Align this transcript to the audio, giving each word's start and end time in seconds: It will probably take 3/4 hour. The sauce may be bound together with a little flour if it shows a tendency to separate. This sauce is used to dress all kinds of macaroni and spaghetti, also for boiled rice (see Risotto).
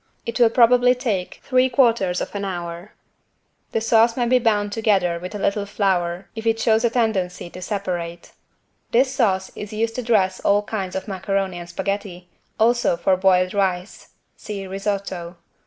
It 0.25 0.39
will 0.39 0.49
probably 0.49 0.95
take 0.95 1.43
3/4 1.47 2.43
hour. 2.43 2.93
The 3.71 3.79
sauce 3.81 4.17
may 4.17 4.25
be 4.25 4.39
bound 4.39 4.71
together 4.71 5.19
with 5.19 5.35
a 5.35 5.37
little 5.37 5.67
flour 5.67 6.27
if 6.35 6.47
it 6.47 6.59
shows 6.59 6.83
a 6.83 6.89
tendency 6.89 7.51
to 7.51 7.61
separate. 7.61 8.31
This 8.89 9.13
sauce 9.13 9.51
is 9.55 9.73
used 9.73 9.93
to 9.97 10.01
dress 10.01 10.39
all 10.39 10.63
kinds 10.63 10.95
of 10.95 11.07
macaroni 11.07 11.59
and 11.59 11.69
spaghetti, 11.69 12.29
also 12.59 12.97
for 12.97 13.15
boiled 13.15 13.53
rice 13.53 14.07
(see 14.35 14.65
Risotto). 14.65 15.35